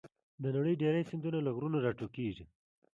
د 0.41 0.43
نړۍ 0.55 0.73
ډېری 0.81 1.01
سیندونه 1.09 1.39
له 1.45 1.51
غرونو 1.55 1.77
راټوکېږي. 1.85 2.45